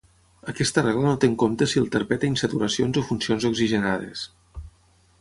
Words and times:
Aquesta 0.53 0.83
regla 0.85 1.03
no 1.07 1.19
té 1.25 1.29
en 1.33 1.35
compte 1.43 1.69
si 1.75 1.83
el 1.83 1.91
terpè 1.97 2.19
té 2.23 2.31
insaturacions 2.33 3.01
o 3.03 3.07
funcions 3.13 3.49
oxigenades. 3.55 4.29